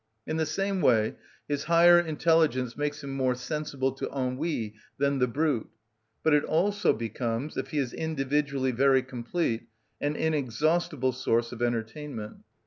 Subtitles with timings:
[0.25, 1.13] In the same way
[1.47, 5.69] his higher intelligence makes him more sensible to ennui than the brute;
[6.23, 9.67] but it also becomes, if he is individually very complete,
[10.01, 12.37] an inexhaustible source of entertainment.